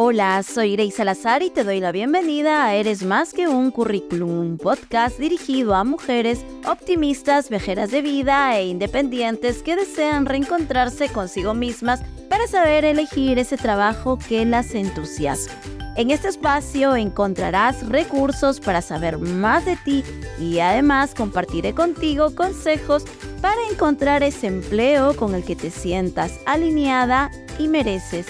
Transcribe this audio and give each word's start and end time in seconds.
Hola, 0.00 0.44
soy 0.44 0.76
Grace 0.76 0.92
Salazar 0.92 1.42
y 1.42 1.50
te 1.50 1.64
doy 1.64 1.80
la 1.80 1.90
bienvenida 1.90 2.64
a 2.64 2.74
Eres 2.76 3.02
más 3.02 3.32
que 3.32 3.48
un 3.48 3.72
currículum, 3.72 4.30
un 4.30 4.56
podcast 4.56 5.18
dirigido 5.18 5.74
a 5.74 5.82
mujeres 5.82 6.44
optimistas, 6.68 7.50
vejeras 7.50 7.90
de 7.90 8.00
vida 8.00 8.56
e 8.56 8.68
independientes 8.68 9.60
que 9.64 9.74
desean 9.74 10.26
reencontrarse 10.26 11.08
consigo 11.08 11.52
mismas 11.52 12.00
para 12.30 12.46
saber 12.46 12.84
elegir 12.84 13.40
ese 13.40 13.56
trabajo 13.56 14.20
que 14.20 14.44
las 14.44 14.72
entusiasma. 14.76 15.54
En 15.96 16.12
este 16.12 16.28
espacio 16.28 16.94
encontrarás 16.94 17.84
recursos 17.88 18.60
para 18.60 18.82
saber 18.82 19.18
más 19.18 19.64
de 19.64 19.74
ti 19.78 20.04
y 20.38 20.60
además 20.60 21.12
compartiré 21.12 21.74
contigo 21.74 22.36
consejos 22.36 23.02
para 23.42 23.60
encontrar 23.68 24.22
ese 24.22 24.46
empleo 24.46 25.16
con 25.16 25.34
el 25.34 25.42
que 25.42 25.56
te 25.56 25.72
sientas 25.72 26.38
alineada 26.46 27.32
y 27.58 27.66
mereces 27.66 28.26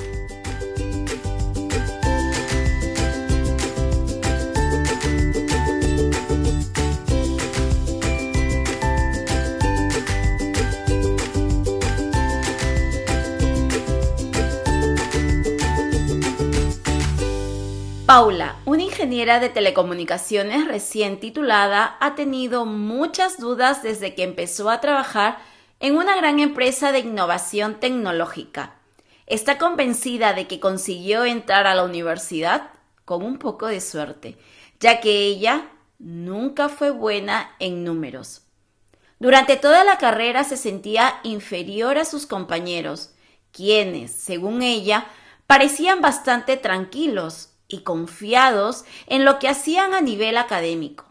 Paula, 18.09 18.57
una 18.65 18.85
ingeniera 18.85 19.39
de 19.39 19.51
telecomunicaciones 19.51 20.67
recién 20.67 21.21
titulada, 21.21 21.99
ha 22.01 22.15
tenido 22.15 22.65
muchas 22.65 23.39
dudas 23.39 23.83
desde 23.83 24.15
que 24.15 24.23
empezó 24.23 24.71
a 24.71 24.81
trabajar 24.81 25.37
en 25.79 25.95
una 25.95 26.17
gran 26.17 26.41
empresa 26.41 26.91
de 26.91 27.01
innovación 27.01 27.81
tecnológica. 27.81 28.77
Está 29.27 29.59
convencida 29.59 30.33
de 30.33 30.47
que 30.47 30.59
consiguió 30.59 31.27
entrar 31.27 31.67
a 31.67 31.75
la 31.75 31.85
universidad 31.85 32.71
con 33.05 33.23
un 33.23 33.39
poco 33.39 33.67
de 33.67 33.83
suerte, 33.83 34.39
ya 34.81 35.01
que 35.01 35.27
ella 35.27 35.69
nunca 35.99 36.71
fue 36.71 36.89
buena 36.89 37.51
en 37.59 37.85
números. 37.85 38.41
Durante 39.19 39.57
toda 39.57 39.85
la 39.85 39.99
carrera 39.99 40.45
se 40.45 40.57
sentía 40.57 41.21
inferior 41.25 41.99
a 41.99 42.07
sus 42.07 42.25
compañeros, 42.25 43.11
quienes, 43.53 44.13
según 44.13 44.63
ella, 44.63 45.05
parecían 45.47 46.01
bastante 46.01 46.57
tranquilos 46.57 47.51
y 47.69 47.81
confiados 47.83 48.85
en 49.07 49.25
lo 49.25 49.39
que 49.39 49.49
hacían 49.49 49.95
a 49.95 50.01
nivel 50.01 50.39
académico. 50.39 51.05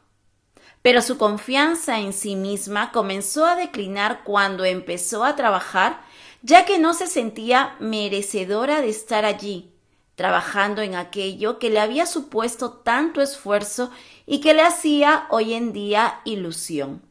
Pero 0.81 1.02
su 1.02 1.17
confianza 1.17 1.99
en 1.99 2.14
sí 2.14 2.36
misma 2.36 2.91
comenzó 2.91 3.45
a 3.45 3.55
declinar 3.55 4.23
cuando 4.23 4.66
empezó 4.66 5.23
a 5.23 5.36
trabajar, 5.36 6.02
ya 6.41 6.66
que 6.66 6.80
no 6.80 6.94
se 6.94 7.08
sentía 7.08 7.75
merecedora 7.80 8.81
de 8.81 8.89
estar 8.89 9.25
allí, 9.25 9.72
trabajando 10.16 10.81
en 10.81 10.95
aquello 10.95 11.59
que 11.59 11.69
le 11.69 11.80
había 11.80 12.05
supuesto 12.05 12.71
tanto 12.71 13.21
esfuerzo 13.21 13.92
y 14.25 14.42
que 14.42 14.53
le 14.53 14.64
hacía 14.64 15.27
hoy 15.30 15.53
en 15.53 15.73
día 15.73 16.21
ilusión. 16.25 17.02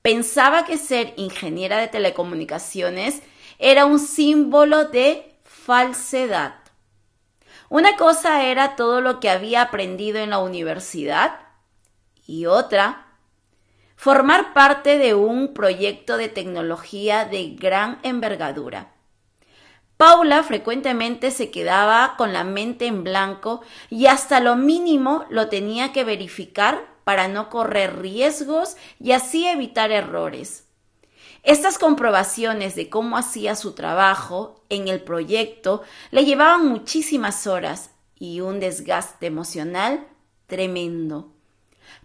Pensaba 0.00 0.64
que 0.64 0.78
ser 0.78 1.14
ingeniera 1.16 1.78
de 1.78 1.88
telecomunicaciones 1.88 3.22
era 3.58 3.86
un 3.86 3.98
símbolo 3.98 4.86
de 4.86 5.36
falsedad. 5.44 6.61
Una 7.72 7.96
cosa 7.96 8.44
era 8.44 8.76
todo 8.76 9.00
lo 9.00 9.18
que 9.18 9.30
había 9.30 9.62
aprendido 9.62 10.18
en 10.18 10.28
la 10.28 10.40
universidad 10.40 11.40
y 12.26 12.44
otra, 12.44 13.06
formar 13.96 14.52
parte 14.52 14.98
de 14.98 15.14
un 15.14 15.54
proyecto 15.54 16.18
de 16.18 16.28
tecnología 16.28 17.24
de 17.24 17.54
gran 17.54 17.98
envergadura. 18.02 18.92
Paula 19.96 20.42
frecuentemente 20.42 21.30
se 21.30 21.50
quedaba 21.50 22.16
con 22.18 22.34
la 22.34 22.44
mente 22.44 22.86
en 22.88 23.04
blanco 23.04 23.62
y 23.88 24.04
hasta 24.04 24.40
lo 24.40 24.54
mínimo 24.54 25.24
lo 25.30 25.48
tenía 25.48 25.94
que 25.94 26.04
verificar 26.04 26.84
para 27.04 27.26
no 27.26 27.48
correr 27.48 28.00
riesgos 28.02 28.76
y 29.00 29.12
así 29.12 29.46
evitar 29.46 29.92
errores. 29.92 30.66
Estas 31.42 31.76
comprobaciones 31.76 32.76
de 32.76 32.88
cómo 32.88 33.16
hacía 33.16 33.56
su 33.56 33.72
trabajo 33.72 34.62
en 34.68 34.86
el 34.86 35.02
proyecto 35.02 35.82
le 36.12 36.24
llevaban 36.24 36.68
muchísimas 36.68 37.48
horas 37.48 37.90
y 38.16 38.40
un 38.40 38.60
desgaste 38.60 39.26
emocional 39.26 40.06
tremendo. 40.46 41.32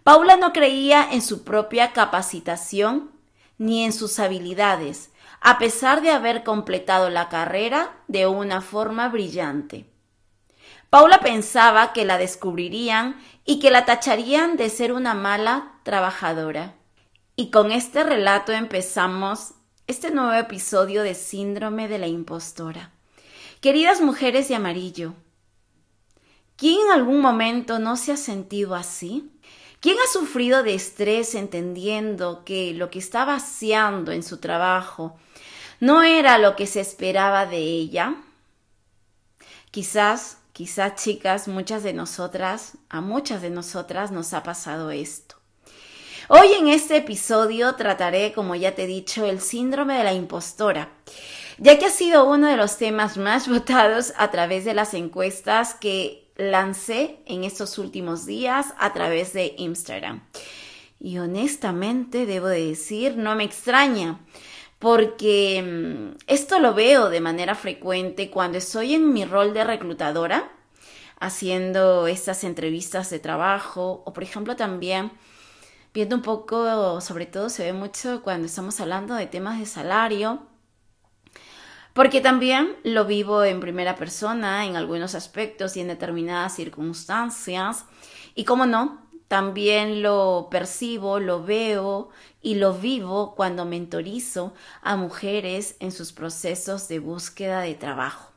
Paula 0.02 0.36
no 0.36 0.52
creía 0.52 1.08
en 1.12 1.22
su 1.22 1.44
propia 1.44 1.92
capacitación 1.92 3.12
ni 3.58 3.84
en 3.84 3.92
sus 3.92 4.18
habilidades, 4.18 5.10
a 5.40 5.58
pesar 5.58 6.02
de 6.02 6.10
haber 6.10 6.42
completado 6.42 7.08
la 7.08 7.28
carrera 7.28 7.92
de 8.08 8.26
una 8.26 8.60
forma 8.60 9.08
brillante. 9.08 9.86
Paula 10.90 11.20
pensaba 11.20 11.92
que 11.92 12.04
la 12.04 12.18
descubrirían 12.18 13.20
y 13.44 13.60
que 13.60 13.70
la 13.70 13.84
tacharían 13.84 14.56
de 14.56 14.70
ser 14.70 14.92
una 14.92 15.14
mala 15.14 15.74
trabajadora. 15.84 16.77
Y 17.40 17.52
con 17.52 17.70
este 17.70 18.02
relato 18.02 18.50
empezamos 18.50 19.52
este 19.86 20.10
nuevo 20.10 20.32
episodio 20.32 21.04
de 21.04 21.14
Síndrome 21.14 21.86
de 21.86 22.00
la 22.00 22.08
Impostora. 22.08 22.90
Queridas 23.60 24.00
mujeres 24.00 24.48
de 24.48 24.56
amarillo, 24.56 25.14
¿quién 26.56 26.80
en 26.86 26.90
algún 26.90 27.20
momento 27.20 27.78
no 27.78 27.96
se 27.96 28.10
ha 28.10 28.16
sentido 28.16 28.74
así? 28.74 29.30
¿Quién 29.78 29.98
ha 30.04 30.12
sufrido 30.12 30.64
de 30.64 30.74
estrés 30.74 31.36
entendiendo 31.36 32.42
que 32.44 32.74
lo 32.74 32.90
que 32.90 32.98
estaba 32.98 33.36
haciendo 33.36 34.10
en 34.10 34.24
su 34.24 34.38
trabajo 34.38 35.16
no 35.78 36.02
era 36.02 36.38
lo 36.38 36.56
que 36.56 36.66
se 36.66 36.80
esperaba 36.80 37.46
de 37.46 37.58
ella? 37.58 38.16
Quizás, 39.70 40.38
quizás 40.52 40.96
chicas, 40.96 41.46
muchas 41.46 41.84
de 41.84 41.92
nosotras, 41.92 42.78
a 42.88 43.00
muchas 43.00 43.42
de 43.42 43.50
nosotras 43.50 44.10
nos 44.10 44.34
ha 44.34 44.42
pasado 44.42 44.90
esto. 44.90 45.37
Hoy 46.30 46.52
en 46.58 46.68
este 46.68 46.98
episodio 46.98 47.74
trataré, 47.76 48.34
como 48.34 48.54
ya 48.54 48.74
te 48.74 48.84
he 48.84 48.86
dicho, 48.86 49.24
el 49.24 49.40
síndrome 49.40 49.96
de 49.96 50.04
la 50.04 50.12
impostora, 50.12 50.90
ya 51.56 51.78
que 51.78 51.86
ha 51.86 51.90
sido 51.90 52.28
uno 52.28 52.48
de 52.48 52.58
los 52.58 52.76
temas 52.76 53.16
más 53.16 53.48
votados 53.48 54.12
a 54.18 54.30
través 54.30 54.66
de 54.66 54.74
las 54.74 54.92
encuestas 54.92 55.72
que 55.72 56.30
lancé 56.36 57.20
en 57.24 57.44
estos 57.44 57.78
últimos 57.78 58.26
días 58.26 58.74
a 58.76 58.92
través 58.92 59.32
de 59.32 59.54
Instagram. 59.56 60.22
Y 61.00 61.16
honestamente, 61.16 62.26
debo 62.26 62.48
decir, 62.48 63.16
no 63.16 63.34
me 63.34 63.44
extraña, 63.44 64.20
porque 64.78 65.62
mm, 65.62 66.18
esto 66.26 66.58
lo 66.58 66.74
veo 66.74 67.08
de 67.08 67.22
manera 67.22 67.54
frecuente 67.54 68.28
cuando 68.28 68.58
estoy 68.58 68.92
en 68.92 69.14
mi 69.14 69.24
rol 69.24 69.54
de 69.54 69.64
reclutadora, 69.64 70.52
haciendo 71.18 72.06
estas 72.06 72.44
entrevistas 72.44 73.08
de 73.08 73.18
trabajo, 73.18 74.02
o 74.04 74.12
por 74.12 74.22
ejemplo 74.22 74.56
también 74.56 75.10
viendo 75.98 76.14
un 76.14 76.22
poco, 76.22 77.00
sobre 77.00 77.26
todo 77.26 77.48
se 77.48 77.64
ve 77.64 77.72
mucho 77.72 78.22
cuando 78.22 78.46
estamos 78.46 78.78
hablando 78.78 79.16
de 79.16 79.26
temas 79.26 79.58
de 79.58 79.66
salario, 79.66 80.46
porque 81.92 82.20
también 82.20 82.76
lo 82.84 83.04
vivo 83.04 83.42
en 83.42 83.58
primera 83.58 83.96
persona 83.96 84.64
en 84.64 84.76
algunos 84.76 85.16
aspectos 85.16 85.76
y 85.76 85.80
en 85.80 85.88
determinadas 85.88 86.54
circunstancias, 86.54 87.84
y 88.36 88.44
como 88.44 88.64
no, 88.64 89.08
también 89.26 90.00
lo 90.00 90.46
percibo, 90.52 91.18
lo 91.18 91.42
veo 91.42 92.10
y 92.40 92.54
lo 92.54 92.74
vivo 92.74 93.34
cuando 93.34 93.64
mentorizo 93.64 94.54
a 94.82 94.94
mujeres 94.94 95.74
en 95.80 95.90
sus 95.90 96.12
procesos 96.12 96.86
de 96.86 97.00
búsqueda 97.00 97.62
de 97.62 97.74
trabajo. 97.74 98.30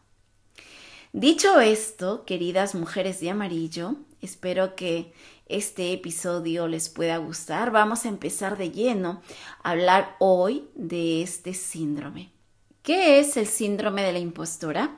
Dicho 1.13 1.59
esto, 1.59 2.25
queridas 2.25 2.73
mujeres 2.73 3.19
de 3.19 3.29
amarillo, 3.29 3.97
espero 4.19 4.75
que 4.75 5.13
este 5.51 5.93
episodio 5.93 6.67
les 6.67 6.89
pueda 6.89 7.17
gustar. 7.17 7.71
Vamos 7.71 8.05
a 8.05 8.09
empezar 8.09 8.57
de 8.57 8.71
lleno 8.71 9.21
a 9.63 9.71
hablar 9.71 10.15
hoy 10.19 10.69
de 10.75 11.21
este 11.21 11.53
síndrome. 11.53 12.31
¿Qué 12.83 13.19
es 13.19 13.37
el 13.37 13.47
síndrome 13.47 14.01
de 14.01 14.13
la 14.13 14.19
impostora? 14.19 14.97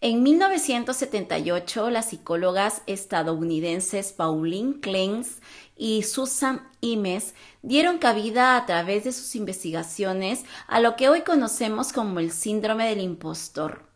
En 0.00 0.22
1978, 0.22 1.90
las 1.90 2.10
psicólogas 2.10 2.82
estadounidenses 2.86 4.12
Pauline 4.12 4.80
Kleins 4.80 5.40
y 5.76 6.04
Susan 6.04 6.68
Imes 6.80 7.34
dieron 7.62 7.98
cabida 7.98 8.56
a 8.56 8.64
través 8.64 9.04
de 9.04 9.12
sus 9.12 9.34
investigaciones 9.34 10.44
a 10.68 10.78
lo 10.78 10.94
que 10.94 11.08
hoy 11.08 11.22
conocemos 11.22 11.92
como 11.92 12.20
el 12.20 12.30
síndrome 12.30 12.88
del 12.88 13.00
impostor. 13.00 13.88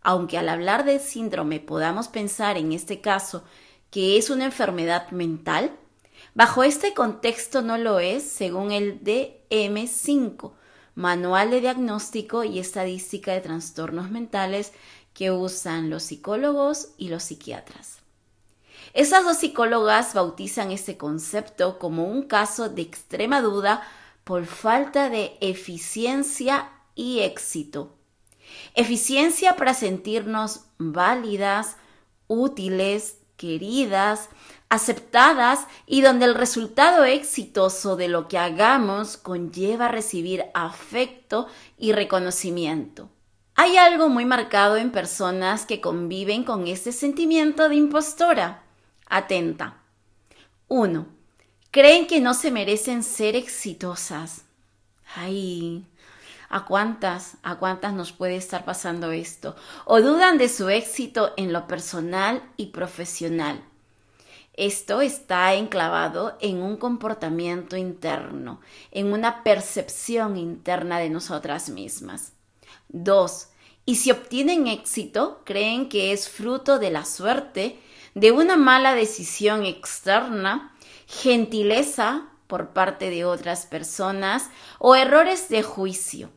Aunque 0.00 0.38
al 0.38 0.48
hablar 0.48 0.86
del 0.86 1.00
síndrome 1.00 1.60
podamos 1.60 2.08
pensar 2.08 2.56
en 2.56 2.72
este 2.72 3.02
caso 3.02 3.44
que 3.90 4.18
es 4.18 4.30
una 4.30 4.46
enfermedad 4.46 5.10
mental, 5.10 5.76
bajo 6.34 6.62
este 6.62 6.94
contexto 6.94 7.62
no 7.62 7.78
lo 7.78 7.98
es 8.00 8.22
según 8.22 8.72
el 8.72 9.02
DM5, 9.02 10.52
Manual 10.94 11.50
de 11.50 11.60
Diagnóstico 11.60 12.42
y 12.42 12.58
Estadística 12.58 13.32
de 13.32 13.40
Trastornos 13.40 14.10
Mentales 14.10 14.72
que 15.14 15.30
usan 15.30 15.90
los 15.90 16.02
psicólogos 16.02 16.88
y 16.96 17.08
los 17.08 17.22
psiquiatras. 17.22 17.98
Estas 18.94 19.24
dos 19.24 19.36
psicólogas 19.36 20.14
bautizan 20.14 20.72
este 20.72 20.96
concepto 20.96 21.78
como 21.78 22.04
un 22.04 22.22
caso 22.22 22.68
de 22.68 22.82
extrema 22.82 23.40
duda 23.40 23.82
por 24.24 24.46
falta 24.46 25.08
de 25.08 25.36
eficiencia 25.40 26.70
y 26.94 27.20
éxito. 27.20 27.94
Eficiencia 28.74 29.56
para 29.56 29.74
sentirnos 29.74 30.62
válidas, 30.78 31.76
útiles, 32.26 33.17
queridas, 33.38 34.28
aceptadas 34.68 35.66
y 35.86 36.02
donde 36.02 36.26
el 36.26 36.34
resultado 36.34 37.04
exitoso 37.04 37.96
de 37.96 38.08
lo 38.08 38.28
que 38.28 38.36
hagamos 38.36 39.16
conlleva 39.16 39.88
recibir 39.88 40.44
afecto 40.52 41.46
y 41.78 41.92
reconocimiento. 41.92 43.08
Hay 43.54 43.78
algo 43.78 44.08
muy 44.10 44.26
marcado 44.26 44.76
en 44.76 44.92
personas 44.92 45.64
que 45.64 45.80
conviven 45.80 46.44
con 46.44 46.66
este 46.66 46.92
sentimiento 46.92 47.68
de 47.68 47.76
impostora. 47.76 48.62
Atenta. 49.06 49.78
1. 50.68 51.06
Creen 51.70 52.06
que 52.06 52.20
no 52.20 52.34
se 52.34 52.50
merecen 52.50 53.02
ser 53.02 53.34
exitosas. 53.34 54.44
Ay, 55.16 55.86
¿a 56.48 56.64
cuántas, 56.64 57.36
a 57.42 57.56
cuántas 57.56 57.92
nos 57.92 58.12
puede 58.12 58.36
estar 58.36 58.64
pasando 58.64 59.12
esto? 59.12 59.56
O 59.84 60.00
dudan 60.00 60.38
de 60.38 60.48
su 60.48 60.68
éxito 60.68 61.32
en 61.36 61.52
lo 61.52 61.66
personal 61.66 62.42
y 62.56 62.66
profesional. 62.66 63.62
Esto 64.54 65.00
está 65.00 65.54
enclavado 65.54 66.36
en 66.40 66.60
un 66.60 66.76
comportamiento 66.76 67.76
interno, 67.76 68.60
en 68.90 69.12
una 69.12 69.44
percepción 69.44 70.36
interna 70.36 70.98
de 70.98 71.10
nosotras 71.10 71.68
mismas. 71.68 72.32
2. 72.88 73.48
Y 73.86 73.94
si 73.96 74.10
obtienen 74.10 74.66
éxito, 74.66 75.42
creen 75.44 75.88
que 75.88 76.12
es 76.12 76.28
fruto 76.28 76.78
de 76.78 76.90
la 76.90 77.04
suerte, 77.04 77.78
de 78.14 78.32
una 78.32 78.56
mala 78.56 78.94
decisión 78.94 79.64
externa, 79.64 80.74
gentileza 81.06 82.28
por 82.48 82.70
parte 82.70 83.10
de 83.10 83.24
otras 83.24 83.64
personas 83.66 84.50
o 84.80 84.96
errores 84.96 85.48
de 85.48 85.62
juicio. 85.62 86.30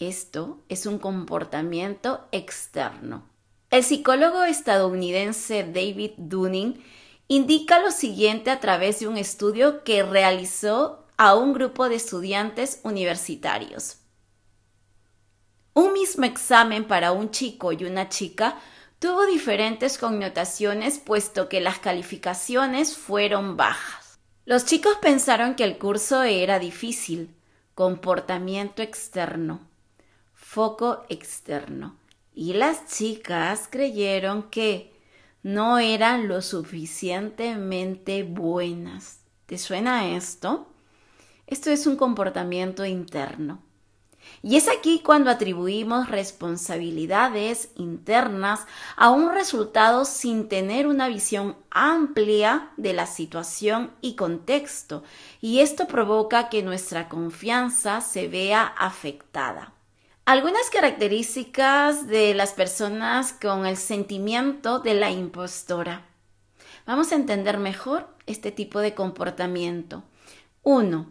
Esto 0.00 0.62
es 0.70 0.86
un 0.86 0.98
comportamiento 0.98 2.26
externo. 2.32 3.28
El 3.68 3.84
psicólogo 3.84 4.44
estadounidense 4.44 5.62
David 5.62 6.12
Dunning 6.16 6.82
indica 7.28 7.80
lo 7.80 7.90
siguiente 7.90 8.50
a 8.50 8.60
través 8.60 9.00
de 9.00 9.08
un 9.08 9.18
estudio 9.18 9.84
que 9.84 10.02
realizó 10.02 11.04
a 11.18 11.34
un 11.34 11.52
grupo 11.52 11.90
de 11.90 11.96
estudiantes 11.96 12.80
universitarios. 12.82 13.98
Un 15.74 15.92
mismo 15.92 16.24
examen 16.24 16.86
para 16.86 17.12
un 17.12 17.30
chico 17.30 17.70
y 17.72 17.84
una 17.84 18.08
chica 18.08 18.58
tuvo 19.00 19.26
diferentes 19.26 19.98
connotaciones 19.98 20.98
puesto 20.98 21.50
que 21.50 21.60
las 21.60 21.78
calificaciones 21.78 22.96
fueron 22.96 23.58
bajas. 23.58 24.18
Los 24.46 24.64
chicos 24.64 24.96
pensaron 25.02 25.56
que 25.56 25.64
el 25.64 25.76
curso 25.76 26.22
era 26.22 26.58
difícil, 26.58 27.36
comportamiento 27.74 28.80
externo, 28.80 29.69
foco 30.52 31.04
externo, 31.08 31.94
y 32.34 32.54
las 32.54 32.88
chicas 32.88 33.68
creyeron 33.70 34.50
que 34.50 34.92
no 35.44 35.78
eran 35.78 36.26
lo 36.26 36.42
suficientemente 36.42 38.24
buenas. 38.24 39.20
¿Te 39.46 39.58
suena 39.58 40.16
esto? 40.16 40.66
Esto 41.46 41.70
es 41.70 41.86
un 41.86 41.94
comportamiento 41.94 42.84
interno. 42.84 43.62
Y 44.42 44.56
es 44.56 44.68
aquí 44.68 45.02
cuando 45.04 45.30
atribuimos 45.30 46.10
responsabilidades 46.10 47.70
internas 47.76 48.66
a 48.96 49.10
un 49.10 49.32
resultado 49.32 50.04
sin 50.04 50.48
tener 50.48 50.88
una 50.88 51.06
visión 51.06 51.54
amplia 51.70 52.72
de 52.76 52.92
la 52.92 53.06
situación 53.06 53.92
y 54.00 54.16
contexto, 54.16 55.04
y 55.40 55.60
esto 55.60 55.86
provoca 55.86 56.48
que 56.48 56.64
nuestra 56.64 57.08
confianza 57.08 58.00
se 58.00 58.26
vea 58.26 58.64
afectada. 58.64 59.74
Algunas 60.30 60.70
características 60.70 62.06
de 62.06 62.34
las 62.34 62.52
personas 62.52 63.32
con 63.32 63.66
el 63.66 63.76
sentimiento 63.76 64.78
de 64.78 64.94
la 64.94 65.10
impostora. 65.10 66.06
Vamos 66.86 67.10
a 67.10 67.16
entender 67.16 67.58
mejor 67.58 68.06
este 68.26 68.52
tipo 68.52 68.78
de 68.78 68.94
comportamiento. 68.94 70.04
1. 70.62 71.08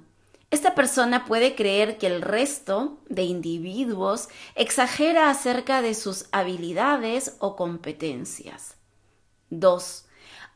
Esta 0.51 0.73
persona 0.73 1.25
puede 1.25 1.53
creer 1.53 1.97
que 1.97 2.07
el 2.07 2.21
resto 2.21 3.01
de 3.09 3.23
individuos 3.23 4.29
exagera 4.55 5.29
acerca 5.29 5.81
de 5.81 5.95
sus 5.95 6.27
habilidades 6.31 7.35
o 7.39 7.57
competencias. 7.57 8.77
2. 9.49 10.05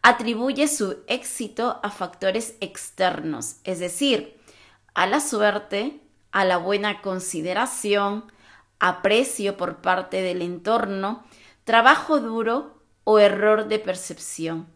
Atribuye 0.04 0.69
su 0.69 1.04
éxito 1.07 1.81
a 1.83 1.89
factores 1.89 2.56
externos, 2.62 3.57
es 3.65 3.80
decir, 3.80 4.39
a 4.94 5.06
la 5.06 5.19
suerte, 5.19 6.00
a 6.31 6.45
la 6.45 6.56
buena 6.56 7.01
consideración, 7.01 8.31
aprecio 8.84 9.56
por 9.56 9.78
parte 9.78 10.22
del 10.22 10.42
entorno, 10.42 11.24
trabajo 11.64 12.20
duro 12.20 12.82
o 13.06 13.18
error 13.18 13.70
de 13.70 13.80
percepción. 13.80 14.68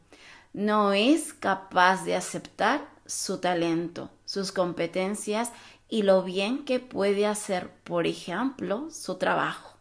No 0.54 0.94
es 0.94 1.34
capaz 1.34 2.06
de 2.06 2.16
aceptar 2.16 2.88
su 3.06 3.40
talento, 3.40 4.10
sus 4.24 4.54
competencias 4.54 5.52
y 5.90 6.04
lo 6.04 6.24
bien 6.24 6.64
que 6.64 6.80
puede 6.80 7.28
hacer, 7.28 7.70
por 7.84 8.08
ejemplo, 8.08 8.88
su 8.92 9.16
trabajo. 9.16 9.78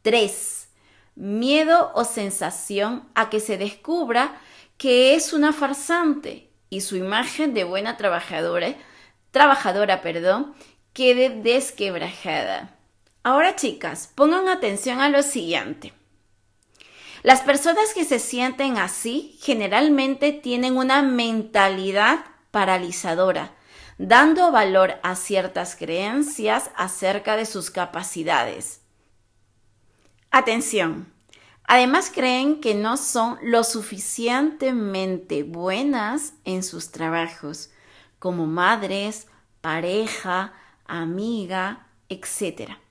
3. 0.00 0.70
Miedo 1.16 1.92
o 1.94 2.04
sensación 2.04 3.06
a 3.14 3.28
que 3.28 3.40
se 3.40 3.58
descubra 3.58 4.40
que 4.78 5.14
es 5.14 5.34
una 5.34 5.52
farsante 5.52 6.48
y 6.70 6.80
su 6.80 6.96
imagen 6.96 7.52
de 7.52 7.64
buena 7.64 7.98
trabajadora, 7.98 8.76
trabajadora, 9.30 10.00
perdón, 10.00 10.54
quede 10.94 11.28
desquebrajada. 11.28 12.75
Ahora 13.26 13.56
chicas, 13.56 14.08
pongan 14.14 14.46
atención 14.46 15.00
a 15.00 15.08
lo 15.08 15.20
siguiente. 15.24 15.92
Las 17.24 17.40
personas 17.40 17.92
que 17.92 18.04
se 18.04 18.20
sienten 18.20 18.78
así 18.78 19.36
generalmente 19.40 20.30
tienen 20.30 20.76
una 20.76 21.02
mentalidad 21.02 22.24
paralizadora, 22.52 23.52
dando 23.98 24.52
valor 24.52 25.00
a 25.02 25.16
ciertas 25.16 25.74
creencias 25.74 26.70
acerca 26.76 27.34
de 27.36 27.46
sus 27.46 27.72
capacidades. 27.72 28.82
Atención. 30.30 31.12
Además 31.64 32.12
creen 32.14 32.60
que 32.60 32.76
no 32.76 32.96
son 32.96 33.40
lo 33.42 33.64
suficientemente 33.64 35.42
buenas 35.42 36.34
en 36.44 36.62
sus 36.62 36.92
trabajos, 36.92 37.70
como 38.20 38.46
madres, 38.46 39.26
pareja, 39.62 40.52
amiga, 40.86 41.88
etc. 42.08 42.85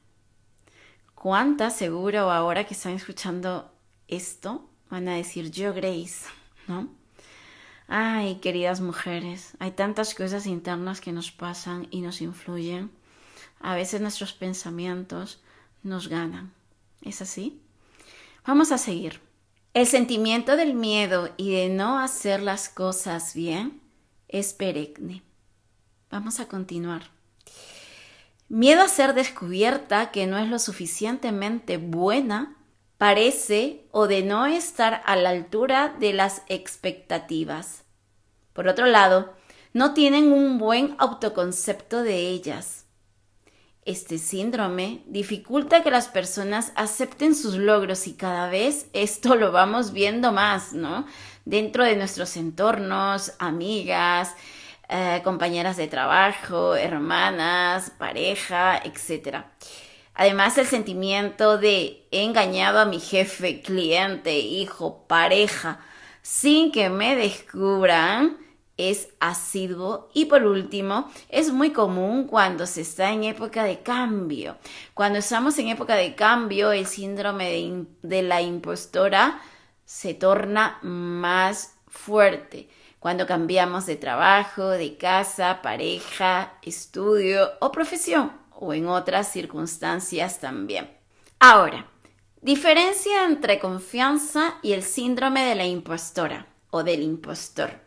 ¿Cuántas 1.25 1.75
seguro 1.75 2.30
ahora 2.30 2.66
que 2.66 2.75
están 2.75 2.94
escuchando 2.94 3.72
esto 4.07 4.69
van 4.92 5.07
a 5.07 5.16
decir 5.16 5.50
yo 5.50 5.74
Grace, 5.74 6.27
¿no? 6.67 6.88
Ay, 7.88 8.36
queridas 8.36 8.79
mujeres, 8.79 9.53
hay 9.58 9.72
tantas 9.72 10.13
cosas 10.13 10.46
internas 10.46 11.01
que 11.01 11.12
nos 11.12 11.32
pasan 11.32 11.88
y 11.89 12.01
nos 12.01 12.22
influyen. 12.22 12.91
A 13.60 13.74
veces 13.74 14.01
nuestros 14.01 14.34
pensamientos 14.34 15.41
nos 15.82 16.10
ganan. 16.10 16.53
¿Es 17.01 17.24
así? 17.24 17.60
Vamos 18.46 18.72
a 18.72 18.77
seguir. 18.77 19.20
El 19.74 19.88
sentimiento 19.88 20.55
del 20.55 20.75
miedo 20.75 21.34
y 21.38 21.53
de 21.53 21.70
no 21.70 21.98
hacer 21.98 22.39
las 22.44 22.70
cosas 22.70 23.34
bien 23.34 23.82
es 24.27 24.53
perenne. 24.53 25.24
Vamos 26.12 26.39
a 26.39 26.48
continuar. 26.48 27.10
Miedo 28.48 28.84
a 28.84 28.88
ser 28.88 29.16
descubierta 29.16 30.12
que 30.12 30.28
no 30.28 30.38
es 30.38 30.48
lo 30.48 30.60
suficientemente 30.60 31.78
buena, 31.78 32.56
parece 33.00 33.88
o 33.92 34.08
de 34.08 34.22
no 34.22 34.46
estar 34.46 35.02
a 35.06 35.16
la 35.16 35.32
altura 35.32 35.96
de 36.00 36.14
las 36.14 36.44
expectativas. 36.48 37.86
Por 38.54 38.68
otro 38.68 38.86
lado, 38.86 39.34
no 39.74 39.96
tienen 39.96 40.32
un 40.32 40.60
buen 40.60 40.96
autoconcepto 41.00 42.04
de 42.04 42.30
ellas. 42.30 42.86
Este 43.84 44.20
síndrome 44.20 45.02
dificulta 45.08 45.82
que 45.82 45.92
las 45.92 46.08
personas 46.08 46.72
acepten 46.75 47.34
sus 47.36 47.56
logros 47.56 48.08
y 48.08 48.14
cada 48.14 48.48
vez 48.48 48.88
esto 48.94 49.36
lo 49.36 49.52
vamos 49.52 49.92
viendo 49.92 50.32
más, 50.32 50.72
¿no? 50.72 51.06
Dentro 51.46 51.84
de 51.84 51.96
nuestros 51.96 52.38
entornos, 52.38 53.34
amigas, 53.40 54.36
eh, 54.89 55.22
compañeras 55.24 55.77
de 55.77 55.88
trabajo, 55.88 56.75
hermanas, 56.75 57.92
pareja, 57.98 58.77
etc. 58.77 59.46
Además, 60.13 60.58
el 60.58 60.68
sentimiento 60.68 61.58
de 61.58 62.08
he 62.12 62.24
engañado 62.24 62.80
a 62.80 62.86
mi 62.86 63.00
jefe, 63.00 63.62
cliente, 63.62 64.39
hijo, 64.39 65.06
pareja, 65.08 65.80
sin 66.22 66.72
que 66.72 66.89
me 66.89 67.15
descubran, 67.15 68.38
es 68.77 69.10
asiduo 69.20 70.10
y 70.13 70.25
por 70.25 70.44
último 70.44 71.10
es 71.30 71.51
muy 71.51 71.72
común 71.72 72.27
cuando 72.27 72.68
se 72.68 72.82
está 72.82 73.12
en 73.12 73.24
época 73.24 73.63
de 73.63 73.80
cambio. 73.80 74.58
Cuando 74.94 75.20
estamos 75.20 75.58
en 75.60 75.70
época 75.70 75.96
de 75.96 76.15
cambio 76.15 76.72
el 76.72 76.86
síndrome 76.86 77.86
de 78.01 78.22
la 78.22 78.42
impostora 78.42 79.42
se 79.86 80.13
torna 80.13 80.80
más 80.82 81.75
fuerte 81.88 82.68
cuando 83.06 83.28
cambiamos 83.28 83.86
de 83.86 83.98
trabajo, 83.98 84.68
de 84.68 84.98
casa, 84.98 85.62
pareja, 85.62 86.54
estudio 86.64 87.52
o 87.62 87.72
profesión, 87.72 88.32
o 88.50 88.74
en 88.74 88.88
otras 88.88 89.32
circunstancias 89.32 90.40
también. 90.40 90.90
Ahora, 91.38 91.86
diferencia 92.42 93.26
entre 93.26 93.60
confianza 93.60 94.56
y 94.64 94.74
el 94.74 94.82
síndrome 94.82 95.46
de 95.46 95.54
la 95.54 95.68
impostora 95.68 96.48
o 96.72 96.84
del 96.84 97.04
impostor. 97.04 97.80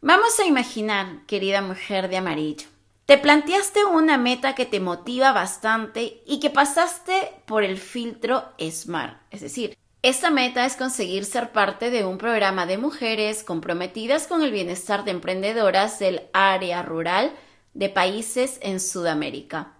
Vamos 0.00 0.40
a 0.40 0.46
imaginar, 0.46 1.26
querida 1.26 1.60
mujer 1.60 2.08
de 2.08 2.16
amarillo, 2.16 2.68
te 3.04 3.18
planteaste 3.18 3.84
una 3.84 4.16
meta 4.16 4.54
que 4.54 4.64
te 4.64 4.80
motiva 4.80 5.32
bastante 5.32 6.22
y 6.24 6.40
que 6.40 6.48
pasaste 6.48 7.34
por 7.44 7.64
el 7.64 7.76
filtro 7.76 8.44
SMART, 8.58 9.20
es 9.30 9.42
decir, 9.42 9.76
esta 10.02 10.32
meta 10.32 10.66
es 10.66 10.74
conseguir 10.74 11.24
ser 11.24 11.52
parte 11.52 11.90
de 11.90 12.04
un 12.04 12.18
programa 12.18 12.66
de 12.66 12.76
mujeres 12.76 13.44
comprometidas 13.44 14.26
con 14.26 14.42
el 14.42 14.50
bienestar 14.50 15.04
de 15.04 15.12
emprendedoras 15.12 16.00
del 16.00 16.22
área 16.32 16.82
rural 16.82 17.32
de 17.72 17.88
países 17.88 18.58
en 18.62 18.80
Sudamérica. 18.80 19.74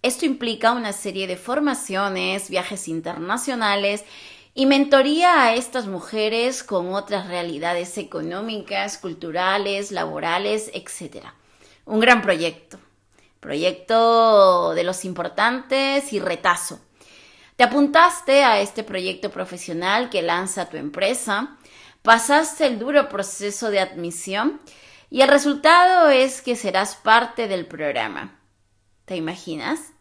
Esto 0.00 0.24
implica 0.24 0.72
una 0.72 0.94
serie 0.94 1.26
de 1.26 1.36
formaciones, 1.36 2.48
viajes 2.48 2.88
internacionales 2.88 4.04
y 4.54 4.64
mentoría 4.64 5.42
a 5.42 5.54
estas 5.54 5.86
mujeres 5.86 6.62
con 6.62 6.94
otras 6.94 7.28
realidades 7.28 7.98
económicas, 7.98 8.96
culturales, 8.96 9.92
laborales, 9.92 10.70
etc. 10.72 11.26
Un 11.84 12.00
gran 12.00 12.22
proyecto. 12.22 12.78
Proyecto 13.38 14.72
de 14.72 14.84
los 14.84 15.04
importantes 15.04 16.10
y 16.14 16.20
retazo 16.20 16.80
te 17.56 17.64
apuntaste 17.64 18.44
a 18.44 18.60
este 18.60 18.82
proyecto 18.82 19.30
profesional 19.30 20.10
que 20.10 20.22
lanza 20.22 20.68
tu 20.68 20.76
empresa, 20.76 21.56
pasaste 22.02 22.66
el 22.66 22.78
duro 22.78 23.08
proceso 23.08 23.70
de 23.70 23.80
admisión 23.80 24.60
y 25.10 25.20
el 25.20 25.28
resultado 25.28 26.08
es 26.08 26.40
que 26.40 26.56
serás 26.56 26.96
parte 26.96 27.48
del 27.48 27.66
programa. 27.66 28.40
¿Te 29.04 29.16
imaginas? 29.16 29.92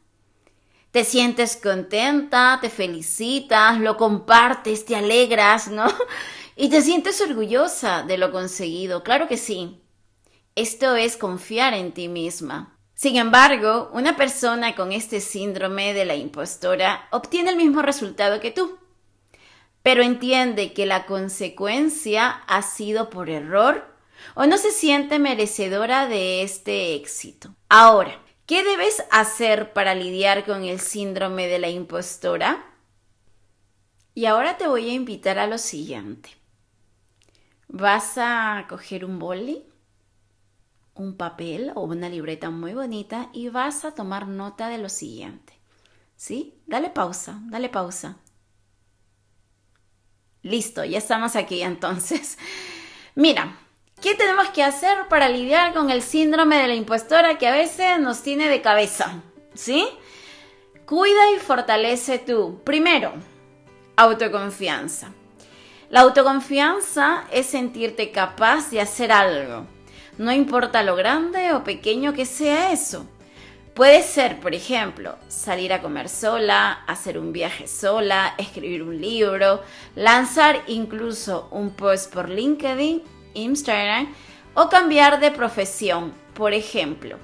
Te 0.91 1.03
sientes 1.03 1.57
contenta, 1.57 2.59
te 2.61 2.69
felicitas, 2.69 3.79
lo 3.79 3.97
compartes, 3.97 4.85
te 4.85 4.95
alegras, 4.95 5.67
¿no? 5.67 5.87
Y 6.57 6.69
te 6.69 6.81
sientes 6.81 7.19
orgullosa 7.21 8.03
de 8.03 8.17
lo 8.17 8.31
conseguido, 8.31 9.03
claro 9.03 9.27
que 9.27 9.37
sí. 9.37 9.81
Esto 10.53 10.95
es 10.95 11.15
confiar 11.17 11.73
en 11.73 11.93
ti 11.93 12.07
misma. 12.09 12.77
Sin 13.01 13.15
embargo, 13.15 13.89
una 13.93 14.15
persona 14.15 14.75
con 14.75 14.91
este 14.91 15.21
síndrome 15.21 15.95
de 15.95 16.05
la 16.05 16.13
impostora 16.13 17.07
obtiene 17.09 17.49
el 17.49 17.55
mismo 17.55 17.81
resultado 17.81 18.39
que 18.39 18.51
tú, 18.51 18.77
pero 19.81 20.03
entiende 20.03 20.73
que 20.73 20.85
la 20.85 21.07
consecuencia 21.07 22.29
ha 22.29 22.61
sido 22.61 23.09
por 23.09 23.31
error 23.31 23.91
o 24.35 24.45
no 24.45 24.59
se 24.59 24.69
siente 24.69 25.17
merecedora 25.17 26.07
de 26.07 26.43
este 26.43 26.93
éxito. 26.93 27.55
Ahora, 27.69 28.21
¿qué 28.45 28.63
debes 28.63 29.03
hacer 29.09 29.73
para 29.73 29.95
lidiar 29.95 30.45
con 30.45 30.63
el 30.63 30.79
síndrome 30.79 31.47
de 31.47 31.57
la 31.57 31.69
impostora? 31.69 32.63
Y 34.13 34.25
ahora 34.25 34.59
te 34.59 34.67
voy 34.67 34.91
a 34.91 34.93
invitar 34.93 35.39
a 35.39 35.47
lo 35.47 35.57
siguiente. 35.57 36.29
Vas 37.67 38.19
a 38.19 38.67
coger 38.69 39.05
un 39.05 39.17
boli 39.17 39.70
un 41.01 41.17
papel 41.17 41.71
o 41.75 41.81
una 41.81 42.09
libreta 42.09 42.49
muy 42.49 42.73
bonita 42.73 43.29
y 43.33 43.49
vas 43.49 43.85
a 43.85 43.93
tomar 43.93 44.27
nota 44.27 44.69
de 44.69 44.77
lo 44.77 44.89
siguiente. 44.89 45.53
¿Sí? 46.15 46.61
Dale 46.67 46.89
pausa, 46.89 47.39
dale 47.45 47.69
pausa. 47.69 48.17
Listo, 50.43 50.83
ya 50.85 50.99
estamos 50.99 51.35
aquí 51.35 51.61
entonces. 51.63 52.37
Mira, 53.15 53.57
¿qué 53.99 54.15
tenemos 54.15 54.49
que 54.49 54.63
hacer 54.63 55.07
para 55.09 55.29
lidiar 55.29 55.73
con 55.73 55.89
el 55.89 56.03
síndrome 56.03 56.57
de 56.57 56.67
la 56.67 56.75
impostora 56.75 57.37
que 57.37 57.47
a 57.47 57.51
veces 57.51 57.99
nos 57.99 58.21
tiene 58.21 58.47
de 58.47 58.61
cabeza? 58.61 59.21
¿Sí? 59.55 59.87
Cuida 60.85 61.31
y 61.35 61.39
fortalece 61.39 62.19
tú. 62.19 62.61
Primero, 62.63 63.13
autoconfianza. 63.95 65.11
La 65.89 66.01
autoconfianza 66.01 67.25
es 67.31 67.47
sentirte 67.47 68.11
capaz 68.11 68.69
de 68.69 68.81
hacer 68.81 69.11
algo 69.11 69.67
no 70.17 70.31
importa 70.31 70.83
lo 70.83 70.95
grande 70.95 71.53
o 71.53 71.63
pequeño 71.63 72.13
que 72.13 72.25
sea 72.25 72.71
eso. 72.71 73.05
Puede 73.73 74.03
ser, 74.03 74.39
por 74.41 74.53
ejemplo, 74.53 75.15
salir 75.29 75.71
a 75.71 75.81
comer 75.81 76.09
sola, 76.09 76.83
hacer 76.87 77.17
un 77.17 77.31
viaje 77.31 77.67
sola, 77.67 78.35
escribir 78.37 78.83
un 78.83 78.99
libro, 78.99 79.63
lanzar 79.95 80.61
incluso 80.67 81.47
un 81.51 81.71
post 81.71 82.13
por 82.13 82.29
LinkedIn, 82.29 83.01
Instagram 83.33 84.13
o 84.55 84.67
cambiar 84.67 85.21
de 85.21 85.31
profesión, 85.31 86.13
por 86.33 86.53
ejemplo. 86.53 87.17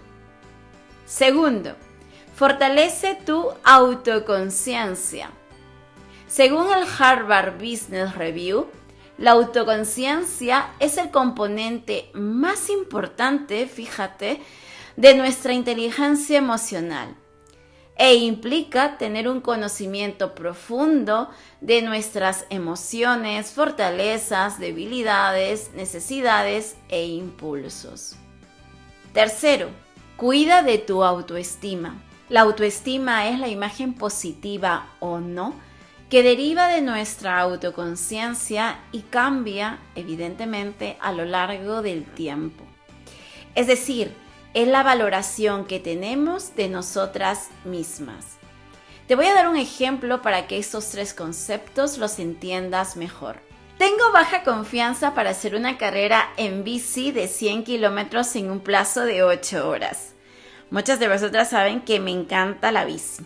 Segundo, 1.05 1.75
fortalece 2.33 3.17
tu 3.25 3.51
autoconciencia. 3.63 5.29
Según 6.27 6.67
el 6.73 6.85
Harvard 6.97 7.55
Business 7.55 8.15
Review, 8.15 8.67
la 9.17 9.31
autoconciencia 9.31 10.69
es 10.79 10.97
el 10.97 11.09
componente 11.09 12.09
más 12.13 12.69
importante, 12.69 13.65
fíjate, 13.67 14.41
de 14.95 15.15
nuestra 15.15 15.53
inteligencia 15.53 16.37
emocional 16.37 17.15
e 17.97 18.15
implica 18.15 18.97
tener 18.97 19.27
un 19.27 19.41
conocimiento 19.41 20.35
profundo 20.35 21.29
de 21.61 21.81
nuestras 21.81 22.45
emociones, 22.49 23.51
fortalezas, 23.51 24.59
debilidades, 24.59 25.71
necesidades 25.73 26.77
e 26.89 27.07
impulsos. 27.07 28.15
Tercero, 29.13 29.69
cuida 30.15 30.61
de 30.61 30.77
tu 30.77 31.03
autoestima. 31.03 31.95
La 32.29 32.41
autoestima 32.41 33.29
es 33.29 33.39
la 33.39 33.47
imagen 33.47 33.95
positiva 33.95 34.89
o 34.99 35.19
no 35.19 35.55
que 36.09 36.23
deriva 36.23 36.67
de 36.67 36.81
nuestra 36.81 37.39
autoconciencia 37.39 38.79
y 38.91 39.01
cambia 39.01 39.79
evidentemente 39.95 40.97
a 41.01 41.11
lo 41.11 41.25
largo 41.25 41.81
del 41.81 42.05
tiempo. 42.05 42.63
Es 43.55 43.67
decir, 43.67 44.13
es 44.53 44.67
la 44.67 44.83
valoración 44.83 45.65
que 45.65 45.79
tenemos 45.79 46.55
de 46.55 46.69
nosotras 46.69 47.49
mismas. 47.65 48.37
Te 49.07 49.15
voy 49.15 49.25
a 49.25 49.33
dar 49.33 49.47
un 49.47 49.57
ejemplo 49.57 50.21
para 50.21 50.47
que 50.47 50.57
estos 50.57 50.89
tres 50.89 51.13
conceptos 51.13 51.97
los 51.97 52.19
entiendas 52.19 52.95
mejor. 52.95 53.39
Tengo 53.77 54.11
baja 54.11 54.43
confianza 54.43 55.13
para 55.13 55.31
hacer 55.31 55.55
una 55.55 55.77
carrera 55.77 56.29
en 56.37 56.63
bici 56.63 57.11
de 57.11 57.27
100 57.27 57.63
kilómetros 57.63 58.35
en 58.35 58.49
un 58.49 58.59
plazo 58.59 59.01
de 59.05 59.23
8 59.23 59.69
horas. 59.69 60.13
Muchas 60.71 60.99
de 60.99 61.07
vosotras 61.07 61.51
saben 61.51 61.81
que 61.81 61.99
me 61.99 62.11
encanta 62.11 62.71
la 62.71 62.85
bici. 62.85 63.23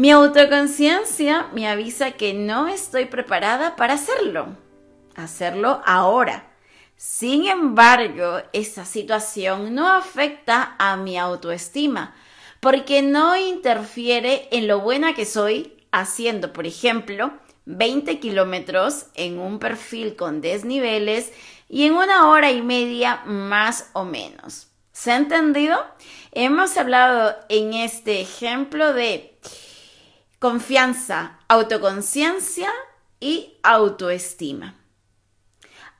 Mi 0.00 0.12
autoconciencia 0.12 1.48
me 1.52 1.68
avisa 1.68 2.12
que 2.12 2.32
no 2.32 2.68
estoy 2.68 3.04
preparada 3.04 3.76
para 3.76 3.92
hacerlo. 3.92 4.56
Hacerlo 5.14 5.82
ahora. 5.84 6.50
Sin 6.96 7.46
embargo, 7.46 8.40
esa 8.54 8.86
situación 8.86 9.74
no 9.74 9.92
afecta 9.92 10.74
a 10.78 10.96
mi 10.96 11.18
autoestima 11.18 12.14
porque 12.60 13.02
no 13.02 13.36
interfiere 13.36 14.48
en 14.52 14.68
lo 14.68 14.80
buena 14.80 15.12
que 15.12 15.26
soy 15.26 15.76
haciendo, 15.92 16.54
por 16.54 16.66
ejemplo, 16.66 17.34
20 17.66 18.20
kilómetros 18.20 19.04
en 19.12 19.38
un 19.38 19.58
perfil 19.58 20.16
con 20.16 20.40
desniveles 20.40 21.30
y 21.68 21.84
en 21.84 21.92
una 21.92 22.30
hora 22.30 22.50
y 22.50 22.62
media 22.62 23.20
más 23.26 23.90
o 23.92 24.06
menos. 24.06 24.68
¿Se 24.92 25.12
ha 25.12 25.16
entendido? 25.16 25.78
Hemos 26.32 26.78
hablado 26.78 27.36
en 27.50 27.74
este 27.74 28.22
ejemplo 28.22 28.94
de 28.94 29.36
confianza, 30.40 31.38
autoconciencia 31.48 32.70
y 33.20 33.58
autoestima. 33.62 34.74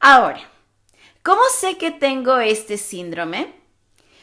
Ahora, 0.01 0.41
¿cómo 1.23 1.43
sé 1.55 1.77
que 1.77 1.91
tengo 1.91 2.39
este 2.39 2.79
síndrome? 2.79 3.55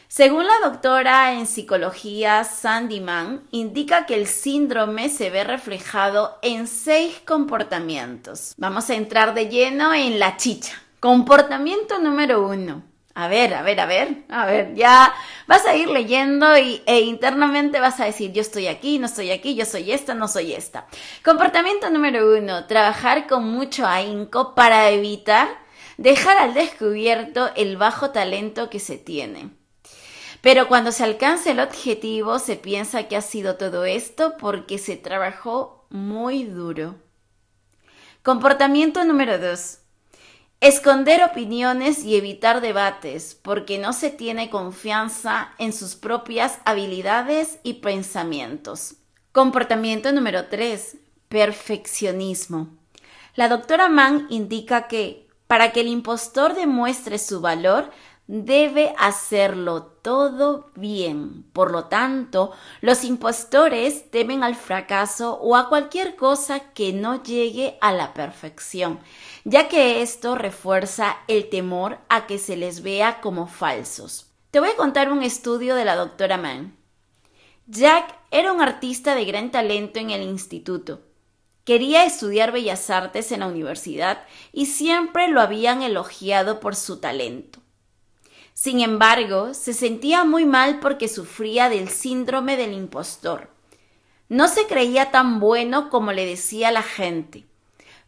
Según 0.08 0.44
la 0.44 0.68
doctora 0.68 1.34
en 1.34 1.46
psicología 1.46 2.42
Sandy 2.42 2.98
Mann, 2.98 3.46
indica 3.52 4.06
que 4.06 4.16
el 4.16 4.26
síndrome 4.26 5.08
se 5.08 5.30
ve 5.30 5.44
reflejado 5.44 6.36
en 6.42 6.66
seis 6.66 7.20
comportamientos. 7.24 8.54
Vamos 8.56 8.90
a 8.90 8.96
entrar 8.96 9.34
de 9.34 9.48
lleno 9.48 9.94
en 9.94 10.18
la 10.18 10.36
chicha. 10.36 10.82
Comportamiento 10.98 12.00
número 12.00 12.44
uno 12.44 12.87
a 13.18 13.26
ver, 13.26 13.52
a 13.52 13.62
ver, 13.62 13.80
a 13.80 13.86
ver, 13.86 14.22
a 14.28 14.46
ver, 14.46 14.74
ya 14.76 15.12
vas 15.48 15.66
a 15.66 15.74
ir 15.74 15.88
leyendo 15.88 16.56
y, 16.56 16.84
e 16.86 17.00
internamente 17.00 17.80
vas 17.80 17.98
a 17.98 18.04
decir, 18.04 18.30
yo 18.30 18.40
estoy 18.40 18.68
aquí, 18.68 19.00
no 19.00 19.06
estoy 19.06 19.32
aquí, 19.32 19.56
yo 19.56 19.64
soy 19.64 19.90
esta, 19.90 20.14
no 20.14 20.28
soy 20.28 20.52
esta. 20.52 20.86
Comportamiento 21.24 21.90
número 21.90 22.38
uno, 22.38 22.66
trabajar 22.66 23.26
con 23.26 23.50
mucho 23.50 23.84
ahínco 23.88 24.54
para 24.54 24.90
evitar 24.90 25.48
dejar 25.96 26.38
al 26.38 26.54
descubierto 26.54 27.50
el 27.56 27.76
bajo 27.76 28.10
talento 28.10 28.70
que 28.70 28.78
se 28.78 28.98
tiene. 28.98 29.50
Pero 30.40 30.68
cuando 30.68 30.92
se 30.92 31.02
alcanza 31.02 31.50
el 31.50 31.58
objetivo, 31.58 32.38
se 32.38 32.54
piensa 32.54 33.08
que 33.08 33.16
ha 33.16 33.20
sido 33.20 33.56
todo 33.56 33.84
esto 33.84 34.36
porque 34.38 34.78
se 34.78 34.94
trabajó 34.94 35.88
muy 35.90 36.44
duro. 36.44 36.94
Comportamiento 38.22 39.04
número 39.04 39.40
dos, 39.40 39.77
Esconder 40.60 41.22
opiniones 41.22 42.04
y 42.04 42.16
evitar 42.16 42.60
debates 42.60 43.36
porque 43.40 43.78
no 43.78 43.92
se 43.92 44.10
tiene 44.10 44.50
confianza 44.50 45.52
en 45.58 45.72
sus 45.72 45.94
propias 45.94 46.58
habilidades 46.64 47.60
y 47.62 47.74
pensamientos. 47.74 48.96
Comportamiento 49.30 50.10
número 50.10 50.46
3. 50.46 50.96
Perfeccionismo. 51.28 52.70
La 53.36 53.48
doctora 53.48 53.88
Mann 53.88 54.26
indica 54.30 54.88
que 54.88 55.28
para 55.46 55.70
que 55.70 55.80
el 55.80 55.86
impostor 55.86 56.56
demuestre 56.56 57.18
su 57.20 57.40
valor, 57.40 57.92
debe 58.28 58.94
hacerlo 58.98 59.82
todo 60.02 60.70
bien. 60.76 61.44
Por 61.52 61.72
lo 61.72 61.86
tanto, 61.86 62.52
los 62.82 63.02
impostores 63.02 64.10
temen 64.10 64.44
al 64.44 64.54
fracaso 64.54 65.38
o 65.40 65.56
a 65.56 65.68
cualquier 65.68 66.14
cosa 66.14 66.60
que 66.72 66.92
no 66.92 67.22
llegue 67.22 67.78
a 67.80 67.92
la 67.92 68.12
perfección, 68.14 69.00
ya 69.44 69.68
que 69.68 70.02
esto 70.02 70.36
refuerza 70.36 71.16
el 71.26 71.48
temor 71.48 71.98
a 72.10 72.26
que 72.26 72.38
se 72.38 72.56
les 72.56 72.82
vea 72.82 73.20
como 73.20 73.46
falsos. 73.46 74.26
Te 74.50 74.60
voy 74.60 74.68
a 74.68 74.76
contar 74.76 75.10
un 75.10 75.22
estudio 75.22 75.74
de 75.74 75.86
la 75.86 75.96
doctora 75.96 76.36
Mann. 76.36 76.76
Jack 77.66 78.14
era 78.30 78.52
un 78.52 78.60
artista 78.60 79.14
de 79.14 79.24
gran 79.24 79.50
talento 79.50 80.00
en 80.00 80.10
el 80.10 80.22
instituto. 80.22 81.00
Quería 81.64 82.04
estudiar 82.04 82.52
bellas 82.52 82.88
artes 82.88 83.32
en 83.32 83.40
la 83.40 83.46
universidad 83.46 84.24
y 84.52 84.66
siempre 84.66 85.28
lo 85.28 85.40
habían 85.40 85.82
elogiado 85.82 86.60
por 86.60 86.76
su 86.76 86.98
talento. 86.98 87.60
Sin 88.60 88.80
embargo, 88.80 89.54
se 89.54 89.72
sentía 89.72 90.24
muy 90.24 90.44
mal 90.44 90.80
porque 90.80 91.06
sufría 91.06 91.68
del 91.68 91.88
síndrome 91.88 92.56
del 92.56 92.72
impostor. 92.72 93.50
No 94.28 94.48
se 94.48 94.66
creía 94.66 95.12
tan 95.12 95.38
bueno 95.38 95.90
como 95.90 96.10
le 96.10 96.26
decía 96.26 96.72
la 96.72 96.82
gente. 96.82 97.44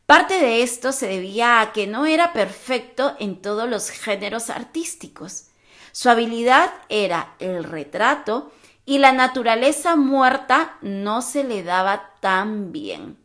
Parte 0.06 0.40
de 0.40 0.64
esto 0.64 0.90
se 0.90 1.06
debía 1.06 1.60
a 1.60 1.70
que 1.70 1.86
no 1.86 2.04
era 2.04 2.32
perfecto 2.32 3.14
en 3.20 3.40
todos 3.40 3.68
los 3.68 3.90
géneros 3.90 4.50
artísticos. 4.50 5.50
Su 5.92 6.10
habilidad 6.10 6.72
era 6.88 7.36
el 7.38 7.62
retrato 7.62 8.50
y 8.84 8.98
la 8.98 9.12
naturaleza 9.12 9.94
muerta 9.94 10.78
no 10.82 11.22
se 11.22 11.44
le 11.44 11.62
daba 11.62 12.10
tan 12.18 12.72
bien. 12.72 13.18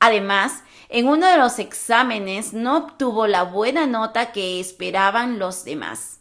Además, 0.00 0.64
en 0.90 1.08
uno 1.08 1.28
de 1.28 1.38
los 1.38 1.58
exámenes 1.58 2.52
no 2.52 2.76
obtuvo 2.76 3.26
la 3.26 3.42
buena 3.42 3.86
nota 3.86 4.32
que 4.32 4.60
esperaban 4.60 5.38
los 5.38 5.64
demás. 5.64 6.18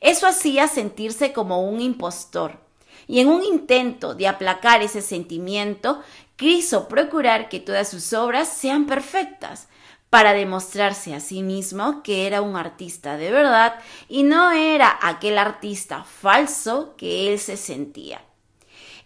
Eso 0.00 0.26
hacía 0.26 0.68
sentirse 0.68 1.32
como 1.32 1.62
un 1.62 1.80
impostor. 1.80 2.58
Y 3.06 3.20
en 3.20 3.28
un 3.28 3.42
intento 3.42 4.14
de 4.14 4.28
aplacar 4.28 4.82
ese 4.82 5.00
sentimiento, 5.00 6.02
quiso 6.36 6.88
procurar 6.88 7.48
que 7.48 7.60
todas 7.60 7.88
sus 7.88 8.12
obras 8.12 8.48
sean 8.48 8.86
perfectas, 8.86 9.68
para 10.10 10.32
demostrarse 10.32 11.14
a 11.14 11.20
sí 11.20 11.42
mismo 11.42 12.02
que 12.02 12.26
era 12.26 12.40
un 12.40 12.56
artista 12.56 13.16
de 13.16 13.30
verdad 13.30 13.74
y 14.08 14.22
no 14.22 14.50
era 14.50 14.98
aquel 15.02 15.36
artista 15.36 16.04
falso 16.04 16.94
que 16.96 17.32
él 17.32 17.38
se 17.38 17.56
sentía. 17.56 18.22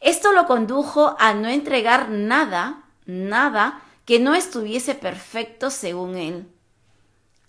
Esto 0.00 0.32
lo 0.32 0.46
condujo 0.46 1.16
a 1.18 1.34
no 1.34 1.48
entregar 1.48 2.10
nada, 2.10 2.84
nada 3.06 3.82
que 4.04 4.18
no 4.18 4.34
estuviese 4.34 4.94
perfecto 4.94 5.70
según 5.70 6.16
él. 6.16 6.48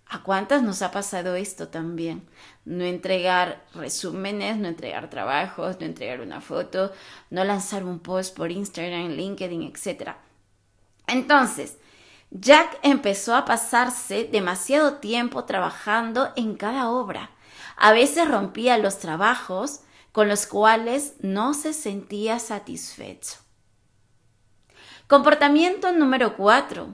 ¿A 0.07 0.23
cuántas 0.23 0.61
nos 0.61 0.81
ha 0.81 0.91
pasado 0.91 1.35
esto 1.35 1.69
también? 1.69 2.27
No 2.63 2.83
entregar 2.83 3.65
resúmenes, 3.73 4.57
no 4.57 4.67
entregar 4.67 5.09
trabajos, 5.09 5.79
no 5.79 5.85
entregar 5.85 6.21
una 6.21 6.41
foto, 6.41 6.91
no 7.29 7.43
lanzar 7.43 7.83
un 7.83 7.99
post 7.99 8.35
por 8.35 8.51
Instagram, 8.51 9.09
LinkedIn, 9.11 9.63
etc. 9.63 10.11
Entonces, 11.07 11.77
Jack 12.29 12.79
empezó 12.83 13.35
a 13.35 13.45
pasarse 13.45 14.23
demasiado 14.23 14.97
tiempo 14.97 15.43
trabajando 15.43 16.31
en 16.35 16.55
cada 16.55 16.89
obra. 16.89 17.31
A 17.75 17.91
veces 17.91 18.27
rompía 18.27 18.77
los 18.77 18.99
trabajos 18.99 19.81
con 20.11 20.27
los 20.27 20.45
cuales 20.45 21.15
no 21.19 21.53
se 21.53 21.73
sentía 21.73 22.39
satisfecho. 22.39 23.37
Comportamiento 25.07 25.91
número 25.91 26.37
4. 26.37 26.93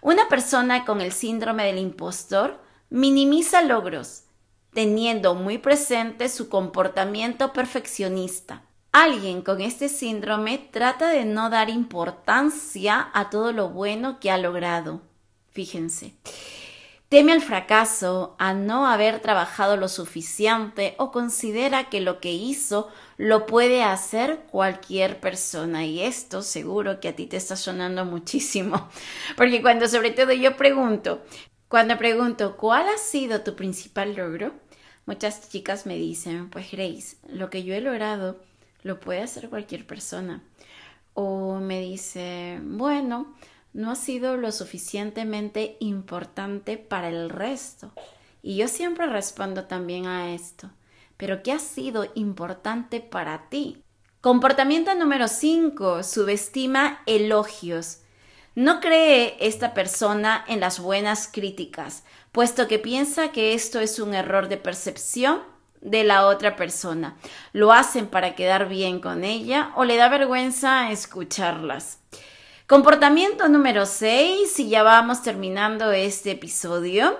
Una 0.00 0.28
persona 0.28 0.84
con 0.84 1.00
el 1.00 1.12
síndrome 1.12 1.64
del 1.64 1.78
impostor 1.78 2.60
minimiza 2.90 3.62
logros, 3.62 4.24
teniendo 4.72 5.34
muy 5.34 5.58
presente 5.58 6.28
su 6.28 6.48
comportamiento 6.48 7.52
perfeccionista. 7.52 8.62
Alguien 8.92 9.42
con 9.42 9.60
este 9.60 9.88
síndrome 9.88 10.58
trata 10.70 11.08
de 11.08 11.24
no 11.24 11.50
dar 11.50 11.68
importancia 11.68 13.10
a 13.12 13.30
todo 13.30 13.52
lo 13.52 13.68
bueno 13.68 14.18
que 14.18 14.30
ha 14.30 14.38
logrado. 14.38 15.02
Fíjense. 15.50 16.14
Teme 17.08 17.32
al 17.32 17.40
fracaso, 17.40 18.36
a 18.38 18.52
no 18.52 18.86
haber 18.86 19.20
trabajado 19.20 19.78
lo 19.78 19.88
suficiente 19.88 20.94
o 20.98 21.10
considera 21.10 21.88
que 21.88 22.02
lo 22.02 22.20
que 22.20 22.32
hizo 22.32 22.88
lo 23.16 23.46
puede 23.46 23.82
hacer 23.82 24.40
cualquier 24.50 25.18
persona. 25.18 25.86
Y 25.86 26.02
esto 26.02 26.42
seguro 26.42 27.00
que 27.00 27.08
a 27.08 27.16
ti 27.16 27.26
te 27.26 27.38
está 27.38 27.56
sonando 27.56 28.04
muchísimo. 28.04 28.90
Porque 29.38 29.62
cuando 29.62 29.88
sobre 29.88 30.10
todo 30.10 30.32
yo 30.32 30.58
pregunto, 30.58 31.22
cuando 31.68 31.98
pregunto, 31.98 32.56
¿cuál 32.56 32.88
ha 32.88 32.98
sido 32.98 33.42
tu 33.42 33.54
principal 33.54 34.14
logro? 34.14 34.52
Muchas 35.04 35.50
chicas 35.50 35.86
me 35.86 35.96
dicen, 35.96 36.50
pues 36.50 36.70
Grace, 36.70 37.16
lo 37.28 37.50
que 37.50 37.62
yo 37.62 37.74
he 37.74 37.80
logrado 37.80 38.40
lo 38.82 39.00
puede 39.00 39.22
hacer 39.22 39.48
cualquier 39.48 39.86
persona. 39.86 40.42
O 41.14 41.56
me 41.60 41.80
dice, 41.80 42.60
bueno, 42.62 43.34
no 43.72 43.90
ha 43.90 43.96
sido 43.96 44.36
lo 44.36 44.50
suficientemente 44.52 45.76
importante 45.80 46.78
para 46.78 47.08
el 47.08 47.28
resto. 47.28 47.92
Y 48.42 48.56
yo 48.56 48.68
siempre 48.68 49.06
respondo 49.06 49.64
también 49.64 50.06
a 50.06 50.34
esto. 50.34 50.70
Pero 51.16 51.42
¿qué 51.42 51.52
ha 51.52 51.58
sido 51.58 52.06
importante 52.14 53.00
para 53.00 53.48
ti? 53.50 53.82
Comportamiento 54.20 54.94
número 54.94 55.28
5. 55.28 56.02
Subestima 56.02 57.02
elogios. 57.06 58.00
No 58.58 58.80
cree 58.80 59.36
esta 59.38 59.72
persona 59.72 60.44
en 60.48 60.58
las 60.58 60.80
buenas 60.80 61.28
críticas, 61.32 62.02
puesto 62.32 62.66
que 62.66 62.80
piensa 62.80 63.30
que 63.30 63.54
esto 63.54 63.78
es 63.78 64.00
un 64.00 64.14
error 64.14 64.48
de 64.48 64.56
percepción 64.56 65.44
de 65.80 66.02
la 66.02 66.26
otra 66.26 66.56
persona. 66.56 67.16
Lo 67.52 67.72
hacen 67.72 68.08
para 68.08 68.34
quedar 68.34 68.68
bien 68.68 68.98
con 68.98 69.22
ella 69.22 69.70
o 69.76 69.84
le 69.84 69.94
da 69.94 70.08
vergüenza 70.08 70.90
escucharlas. 70.90 72.00
Comportamiento 72.66 73.48
número 73.48 73.86
6, 73.86 74.58
y 74.58 74.68
ya 74.68 74.82
vamos 74.82 75.22
terminando 75.22 75.92
este 75.92 76.32
episodio, 76.32 77.16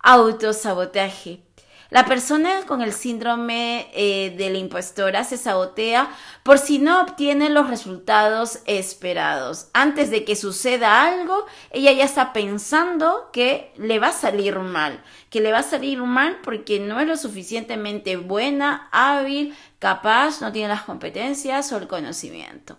autosabotaje. 0.00 1.44
La 1.90 2.04
persona 2.04 2.62
con 2.66 2.82
el 2.82 2.92
síndrome 2.92 3.90
eh, 3.92 4.30
de 4.36 4.50
la 4.50 4.58
impostora 4.58 5.24
se 5.24 5.36
sabotea 5.36 6.08
por 6.44 6.58
si 6.58 6.78
no 6.78 7.00
obtiene 7.00 7.50
los 7.50 7.68
resultados 7.68 8.60
esperados. 8.66 9.68
Antes 9.72 10.10
de 10.10 10.24
que 10.24 10.36
suceda 10.36 11.04
algo, 11.04 11.46
ella 11.72 11.90
ya 11.90 12.04
está 12.04 12.32
pensando 12.32 13.30
que 13.32 13.72
le 13.76 13.98
va 13.98 14.08
a 14.08 14.12
salir 14.12 14.60
mal, 14.60 15.02
que 15.30 15.40
le 15.40 15.50
va 15.50 15.58
a 15.58 15.64
salir 15.64 16.00
mal 16.02 16.38
porque 16.44 16.78
no 16.78 17.00
es 17.00 17.08
lo 17.08 17.16
suficientemente 17.16 18.16
buena, 18.16 18.88
hábil, 18.92 19.56
capaz, 19.80 20.40
no 20.40 20.52
tiene 20.52 20.68
las 20.68 20.82
competencias 20.82 21.72
o 21.72 21.76
el 21.76 21.88
conocimiento. 21.88 22.78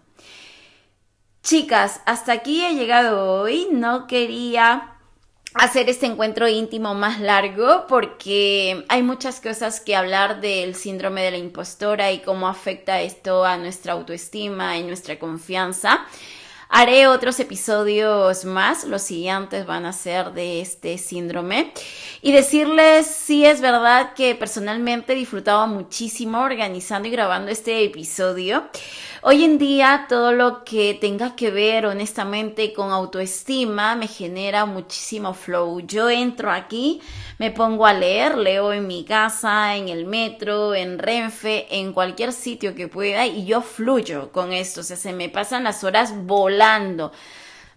Chicas, 1.44 2.02
hasta 2.06 2.34
aquí 2.34 2.64
he 2.64 2.76
llegado 2.76 3.42
hoy. 3.42 3.68
No 3.72 4.06
quería 4.06 4.96
hacer 5.54 5.90
este 5.90 6.06
encuentro 6.06 6.48
íntimo 6.48 6.94
más 6.94 7.20
largo 7.20 7.86
porque 7.88 8.86
hay 8.88 9.04
muchas 9.04 9.42
cosas 9.42 9.82
que 9.82 9.96
hablar 9.96 10.42
del 10.42 10.76
síndrome 10.76 11.24
de 11.24 11.32
la 11.32 11.38
impostora 11.38 12.12
y 12.12 12.20
cómo 12.20 12.48
afecta 12.48 13.02
esto 13.02 13.44
a 13.46 13.58
nuestra 13.58 13.94
autoestima 13.94 14.78
y 14.78 14.84
nuestra 14.84 15.20
confianza. 15.20 16.06
Haré 16.74 17.06
otros 17.06 17.38
episodios 17.42 18.46
más, 18.46 18.86
los 18.86 19.02
siguientes 19.02 19.66
van 19.66 19.86
a 19.86 19.92
ser 19.92 20.32
de 20.32 20.62
este 20.62 20.98
síndrome. 20.98 21.74
Y 22.22 22.32
decirles 22.32 23.08
si 23.08 23.46
es 23.46 23.60
verdad 23.60 24.14
que 24.14 24.36
personalmente 24.36 25.14
disfrutaba 25.14 25.66
muchísimo 25.66 26.40
organizando 26.40 27.10
y 27.10 27.12
grabando 27.12 27.52
este 27.52 27.84
episodio. 27.84 28.64
Hoy 29.24 29.44
en 29.44 29.58
día 29.58 30.06
todo 30.08 30.32
lo 30.32 30.64
que 30.64 30.98
tenga 31.00 31.36
que 31.36 31.52
ver 31.52 31.86
honestamente 31.86 32.74
con 32.74 32.92
autoestima 32.92 33.96
me 33.96 34.08
genera 34.08 34.66
muchísimo 34.66 35.34
flow. 35.34 35.82
Yo 35.82 36.10
entro 36.10 36.52
aquí, 36.52 37.02
me 37.38 37.52
pongo 37.52 37.86
a 37.86 37.94
leer, 37.94 38.38
leo 38.38 38.72
en 38.74 38.88
mi 38.88 39.04
casa, 39.04 39.76
en 39.76 39.90
el 39.90 40.06
metro, 40.06 40.74
en 40.74 40.98
Renfe, 40.98 41.68
en 41.70 41.92
cualquier 41.94 42.34
sitio 42.34 42.74
que 42.74 42.88
pueda 42.88 43.28
y 43.28 43.46
yo 43.46 43.62
fluyo 43.62 44.32
con 44.32 44.54
esto. 44.54 44.80
O 44.82 44.84
sea, 44.84 44.98
se 44.98 45.12
me 45.14 45.28
pasan 45.28 45.66
las 45.66 45.84
horas 45.84 46.14
volando. 46.26 46.61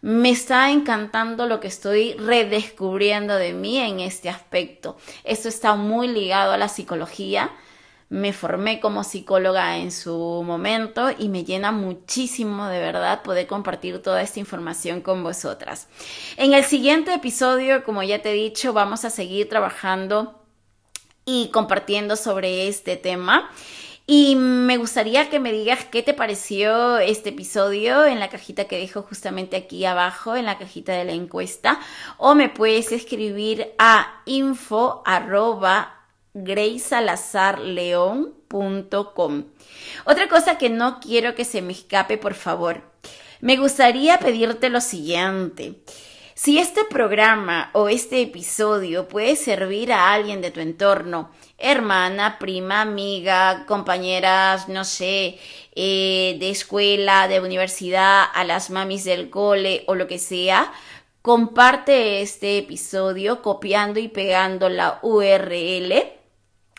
Me 0.01 0.31
está 0.31 0.71
encantando 0.71 1.47
lo 1.47 1.61
que 1.61 1.69
estoy 1.69 2.13
redescubriendo 2.15 3.37
de 3.37 3.53
mí 3.53 3.79
en 3.79 4.01
este 4.01 4.29
aspecto. 4.29 4.97
Esto 5.25 5.49
está 5.49 5.75
muy 5.77 6.09
ligado 6.09 6.53
a 6.53 6.59
la 6.59 6.69
psicología 6.69 7.51
me 8.15 8.33
formé 8.33 8.81
como 8.81 9.03
psicóloga 9.03 9.79
en 9.79 9.91
su 9.91 10.43
momento 10.47 11.11
y 11.19 11.29
me 11.29 11.45
llena 11.45 11.73
muchísimo 11.73 12.69
de 12.69 12.79
verdad 12.79 13.23
poder 13.23 13.47
compartir 13.47 14.01
toda 14.03 14.23
esta 14.23 14.39
información 14.41 15.01
con 15.01 15.25
vosotras. 15.25 15.89
En 16.37 16.55
el 16.55 16.65
siguiente 16.65 17.13
episodio, 17.13 17.83
como 17.83 18.03
ya 18.03 18.21
te 18.23 18.31
he 18.31 18.35
dicho, 18.35 18.73
vamos 18.73 19.05
a 19.05 19.11
seguir 19.11 19.49
trabajando 19.49 20.45
y 21.25 21.49
compartiendo 21.49 22.17
sobre 22.17 22.69
este 22.69 22.97
tema. 22.97 23.51
Y 24.07 24.37
me 24.37 24.77
gustaría 24.77 25.31
que 25.31 25.41
me 25.41 25.51
digas 25.51 25.87
qué 25.87 26.03
te 26.03 26.13
pareció 26.13 26.99
este 26.99 27.31
episodio 27.31 28.05
en 28.05 28.21
la 28.21 28.29
cajita 28.29 28.67
que 28.67 28.79
dejo 28.79 29.01
justamente 29.03 29.57
aquí 29.57 29.87
abajo, 29.87 30.37
en 30.37 30.45
la 30.45 30.59
cajita 30.59 30.93
de 30.93 31.07
la 31.07 31.13
encuesta. 31.13 31.81
O 32.19 32.35
me 32.35 32.51
puedes 32.51 32.93
escribir 32.93 33.73
a 33.79 34.21
info 34.27 35.03
arroba 35.07 36.03
Otra 40.05 40.29
cosa 40.29 40.59
que 40.59 40.69
no 40.69 41.01
quiero 41.01 41.35
que 41.35 41.47
se 41.47 41.63
me 41.63 41.73
escape, 41.73 42.19
por 42.19 42.35
favor. 42.35 42.83
Me 43.41 43.57
gustaría 43.57 44.19
pedirte 44.19 44.69
lo 44.69 44.83
siguiente. 44.83 45.81
Si 46.37 46.59
este 46.59 46.85
programa 46.85 47.71
o 47.75 47.89
este 47.89 48.21
episodio 48.21 49.07
puede 49.07 49.37
servir 49.37 49.93
a 49.93 50.13
alguien 50.13 50.43
de 50.43 50.51
tu 50.51 50.59
entorno, 50.59 51.31
hermana, 51.59 52.41
prima, 52.41 52.81
amiga, 52.81 53.65
compañeras, 53.67 54.69
no 54.69 54.85
sé, 54.85 55.39
eh, 55.77 56.37
de 56.41 56.51
escuela, 56.51 57.29
de 57.29 57.41
universidad, 57.41 58.25
a 58.35 58.43
las 58.43 58.71
mamis 58.71 59.05
del 59.05 59.31
cole 59.31 59.85
o 59.87 59.95
lo 59.95 60.09
que 60.09 60.19
sea, 60.19 60.73
comparte 61.23 62.21
este 62.21 62.59
episodio 62.59 63.41
copiando 63.41 64.01
y 64.01 64.09
pegando 64.09 64.69
la 64.69 64.99
URL 65.03 65.93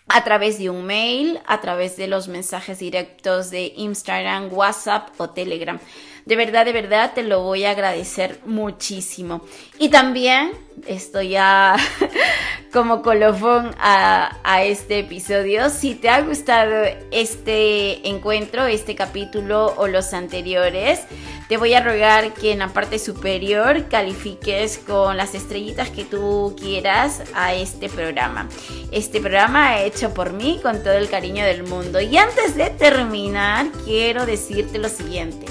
a 0.07 0.23
través 0.25 0.59
de 0.59 0.69
un 0.69 0.85
mail, 0.85 1.39
a 1.47 1.61
través 1.61 1.95
de 1.95 2.07
los 2.07 2.27
mensajes 2.27 2.79
directos 2.79 3.51
de 3.51 3.73
Instagram, 3.77 4.53
WhatsApp 4.53 5.09
o 5.17 5.29
Telegram. 5.29 5.79
De 6.25 6.35
verdad, 6.35 6.65
de 6.65 6.73
verdad, 6.73 7.13
te 7.13 7.21
lo 7.21 7.43
voy 7.43 7.65
a 7.65 7.71
agradecer 7.71 8.39
muchísimo. 8.45 9.41
Y 9.77 9.89
también 9.89 10.53
estoy 10.87 11.29
ya 11.29 11.75
como 12.73 13.03
colofón 13.03 13.75
a, 13.79 14.63
este 14.63 14.99
episodio. 14.99 15.69
Si 15.69 15.93
te 15.93 16.09
ha 16.09 16.21
gustado 16.21 16.83
este 17.11 18.07
encuentro, 18.09 18.65
este 18.65 18.95
capítulo 18.95 19.75
o 19.77 19.87
los 19.87 20.13
anteriores, 20.13 21.01
te 21.47 21.57
voy 21.57 21.75
a 21.75 21.83
rogar 21.83 22.33
que 22.33 22.53
en 22.53 22.59
la 22.59 22.69
parte 22.69 22.97
superior 22.97 23.87
califiques 23.87 24.79
con 24.79 25.17
las 25.17 25.35
estrellitas 25.35 25.91
que 25.91 26.05
tú 26.05 26.55
quieras 26.59 27.21
a 27.35 27.53
este 27.53 27.87
programa. 27.87 28.49
Este 28.91 29.19
programa 29.19 29.79
hecho 29.81 30.11
por 30.15 30.33
mí 30.33 30.59
con 30.63 30.81
todo 30.81 30.93
el 30.93 31.07
cariño 31.07 31.45
del 31.45 31.63
mundo. 31.63 32.01
Y 32.01 32.17
antes 32.17 32.55
de 32.55 32.71
terminar, 32.71 33.67
quiero 33.85 34.25
decirte 34.25 34.79
lo 34.79 34.89
siguiente. 34.89 35.45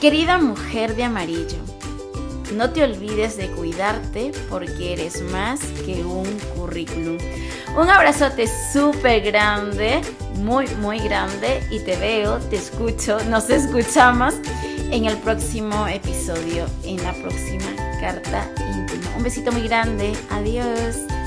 Querida 0.00 0.38
mujer 0.38 0.94
de 0.94 1.02
amarillo, 1.02 1.58
no 2.54 2.70
te 2.70 2.84
olvides 2.84 3.36
de 3.36 3.48
cuidarte 3.50 4.30
porque 4.48 4.92
eres 4.92 5.20
más 5.22 5.58
que 5.84 6.04
un 6.04 6.24
currículum. 6.54 7.18
Un 7.76 7.90
abrazote 7.90 8.48
súper 8.72 9.22
grande, 9.22 10.00
muy, 10.36 10.68
muy 10.76 11.00
grande 11.00 11.66
y 11.72 11.80
te 11.80 11.96
veo, 11.96 12.38
te 12.38 12.56
escucho, 12.56 13.18
nos 13.24 13.50
escuchamos 13.50 14.34
en 14.92 15.06
el 15.06 15.16
próximo 15.16 15.88
episodio, 15.88 16.66
en 16.84 17.02
la 17.02 17.12
próxima 17.14 17.74
carta 18.00 18.48
íntima. 18.56 19.16
Un 19.16 19.24
besito 19.24 19.50
muy 19.50 19.66
grande, 19.66 20.12
adiós. 20.30 21.17